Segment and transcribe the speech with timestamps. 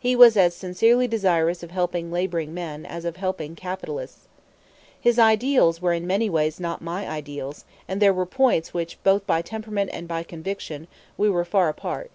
[0.00, 4.26] He was as sincerely desirous of helping laboring men as of helping capitalists.
[4.98, 9.26] His ideals were in many ways not my ideals, and there were points where both
[9.26, 12.10] by temperament and by conviction we were far apart.